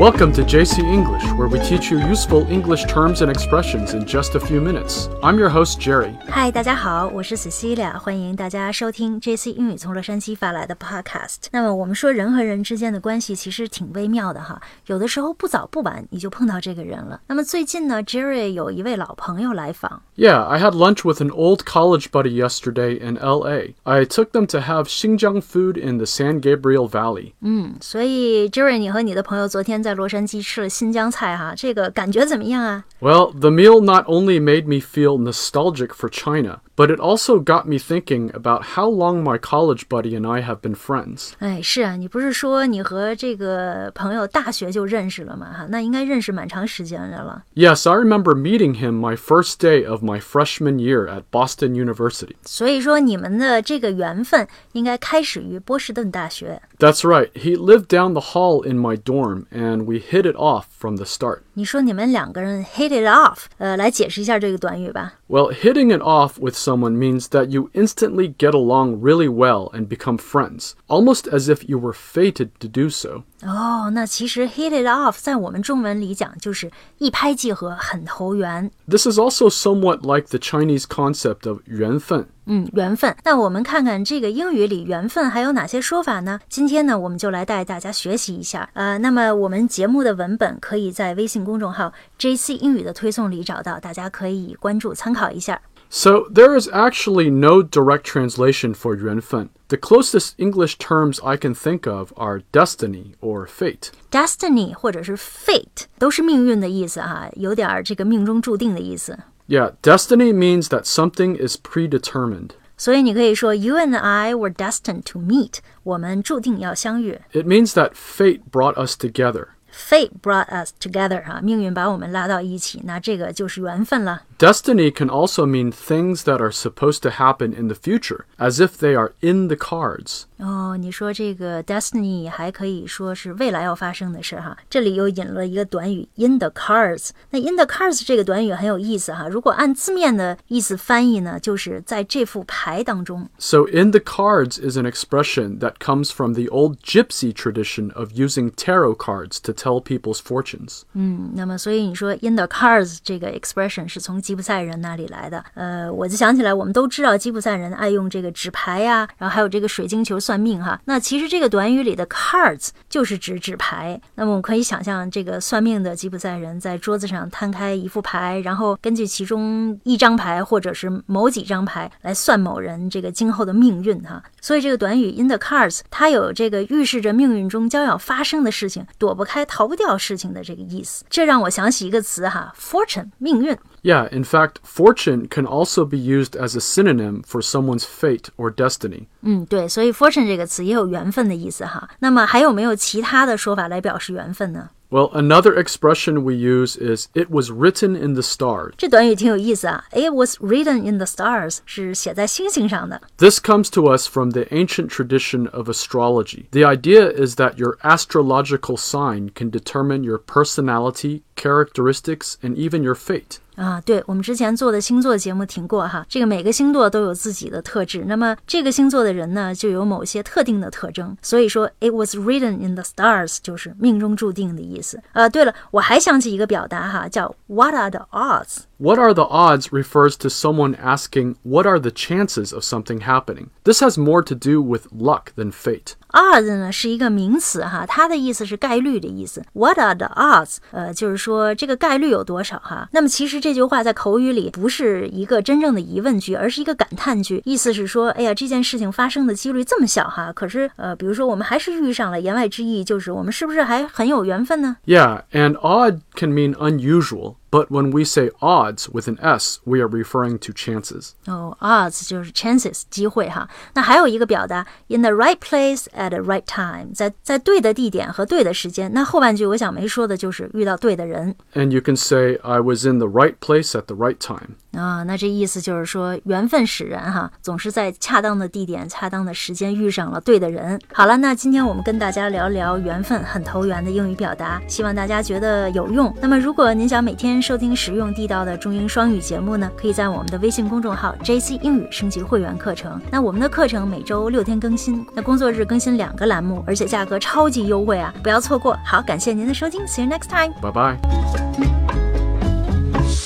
[0.00, 4.34] Welcome to JC English, where we teach you useful English terms and expressions in just
[4.34, 5.08] a few minutes.
[5.22, 6.14] I'm your host, Jerry.
[6.28, 11.48] 嗨，大家好，我是 Cecilia，欢迎大家收听 JC 英语从洛杉矶发来的 Podcast。
[11.50, 17.20] 那么我们说人和人之间的关系其实挺微妙的哈，有的时候不早不晚你就碰到这个人了。
[17.26, 20.02] 那么最近呢，Jerry 有一位老朋友来访。
[20.16, 23.74] Yeah, I had lunch with an old college buddy yesterday in LA.
[23.84, 27.32] I took them to have Xinjiang food in the San Gabriel Valley.
[27.40, 32.84] 嗯，所以 Jerry，你和你的朋友昨天在 洛杉矶吃了新疆菜哈，这个感觉怎么样啊？
[33.00, 37.66] Well, the meal not only made me feel nostalgic for China, but it also got
[37.66, 41.32] me thinking about how long my college buddy and I have been friends.
[41.38, 45.52] 哎，是啊，你不是说你和这个朋友大学就认识了吗？
[45.52, 47.42] 哈，那应该认识蛮长时间的了。
[47.54, 52.36] Yes, I remember meeting him my first day of my freshman year at Boston University.
[52.44, 56.60] 所以说你们的这个缘分应该开始于波士顿大学。
[56.78, 60.71] That's right, he lived down the hall in my dorm, and we hit it off
[60.73, 61.45] from the start.
[61.54, 65.14] 你说你们两个人 hit it off，呃，来解释一下这个短语吧。
[65.28, 69.88] Well, hitting it off with someone means that you instantly get along really well and
[69.88, 73.24] become friends, almost as if you were fated to do so.
[73.42, 78.70] 哦，那其实 hit it off 在我们中文里讲就是一拍即合，很投缘。
[78.88, 82.26] This is also somewhat like the Chinese concept of 缘分.
[82.48, 83.16] 嗯，缘分。
[83.24, 86.38] 那我们看看这个英语里缘分还有哪些说法呢？
[86.48, 88.68] 今天呢，我们就来带大家学习一下。
[88.74, 95.60] 呃，那么我们节目的文本可以在微信 公众号 JC 英语的推送里找到，大家可以关注参考一下。
[95.88, 99.50] So, there is actually no direct translation for 缘分.
[99.68, 103.90] The closest English terms I can think of are destiny or fate.
[104.10, 109.16] Destiny 或者是 fate 都是命运的意思哈、有点儿这个命中注定的意思。
[109.48, 112.50] Yeah, destiny means that something is predetermined.
[112.76, 117.20] 所以你可以说，You and I were destined to meet，我们注定要相遇。
[117.32, 119.46] It means that fate brought us together.
[119.71, 124.23] Fate brought us together，哈、命运把我们拉到一起，那这个就是缘分了。
[124.40, 128.94] Destiny can also mean things that are supposed to happen in the future, as if they
[128.94, 130.24] are in the cards.
[130.36, 134.54] 哦，你说这个 destiny 还可以说是未来要发生的事哈。
[134.68, 137.10] 这里又引了一个短语 in the cards。
[137.30, 139.26] 那 in the cards 这个短语很有意思哈。
[139.26, 143.26] 如果按字面的意思翻译呢，就是在这副牌当中。
[143.38, 148.12] So, in the cards is an expression that comes from the old gypsy tradition of
[148.12, 150.82] using tarot cards to tell people's fortunes.
[150.92, 155.43] 嗯，那么所以你说 in the cards 这个 expression 是从 吉普赛人那里来的。
[155.55, 160.79] 呃，我就想起来，我们都知道吉普赛人爱用这个纸牌呀、然后还有这个水晶球算命哈。
[160.85, 163.99] 那其实这个短语里的 cards 就是指纸牌。
[164.15, 174.23] 那么我们可以想象，这个算命的吉普赛人在桌子上摊开一副牌，然后根据其中一张牌或者是某几张牌来算某人这个今后的命运哈。
[174.39, 181.03] 所以这个短语 in the cards 它有这个预示着命运中将要发生的事情，躲不开、逃不掉事情的这个意思。
[181.09, 183.57] 这让我想起一个词哈，fortune 命运。
[183.82, 189.06] Yeah, in fact, fortune can also be used as a synonym for someone's fate or destiny.
[189.22, 191.88] 嗯，对，所以 fortune 这个词也有缘分的意思哈。
[192.00, 194.70] 那么还有没有其他的说法来表示缘分呢？
[194.88, 198.72] Well, another expression we use is it was written in the stars.
[198.76, 203.00] 这短语挺有意思啊，It was written in the stars 是写在星星上的。
[203.18, 206.44] This comes to us from the ancient tradition of astrology.
[206.52, 212.94] The idea is that your astrological sign can determine your personality, characteristics, and even your
[212.94, 213.38] fate.
[213.55, 225.01] 啊，对，我们之前做的星座节目听过哈，这个每个星座都有自己的特质，那么这个星座的人呢，就有某些特定的特征，所以说 it was written in the stars 就是命中注定的意思。
[225.11, 228.59] 啊，对了，我还想起一个表达哈，叫 What are the odds？
[228.80, 233.48] What are the odds refers to someone asking what are the chances of something happening.
[233.64, 235.94] This has more to do with luck than fate.
[236.12, 239.42] odds 呢是一个名词哈，它的意思是概率的意思。
[239.54, 240.56] What are the odds？
[240.72, 242.88] 呃，就是说这个概率有多少哈。
[242.92, 250.30] 那么其实这句话在口语里不是一个真正的疑问句，而是一个感叹句，意思是说，哎呀，这件事情发生的几率这么小哈。
[250.34, 254.76] 可是呃，比如说我们还是遇上了，言外之意就是我们是不是还很有缘分呢？
[254.86, 259.80] Yeah, and odd can mean unusual, but when we say odds with an S, we
[259.80, 261.10] are referring to chances.
[261.26, 263.48] 哦、o d d s 就是 chances 机会哈。
[263.74, 268.92] 那还有一个表达 in the right place at the right time，在在对的地点和对的时间。
[268.92, 271.34] 那后半句我想没说的就是遇到对的人。
[271.54, 274.56] And you can say, I was in the right place at the right time.
[274.73, 280.79] 啊，那这意思就是说，缘分使然哈，总是在恰当的地点、恰当的时间遇上了对的人。
[280.93, 286.13] 好了，那今天我们跟大家聊聊缘分，很投缘的英语表达，希望大家觉得有用。
[286.21, 292.99] 那么，如果您想每天收听实用地道的中英双语节目呢，可以在我们的微信公众号 JC 英语升级会员课程。
[293.11, 298.77] 那我们的课程每周六天更新，那工作日更新两个栏目，而且价格超级优惠啊，不要错过。
[298.85, 301.70] 好，感谢您的收听，See you next time，拜拜。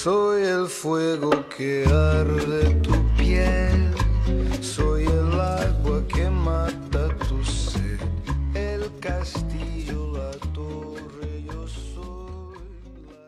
[0.06, 2.80] Soy el fuego que arde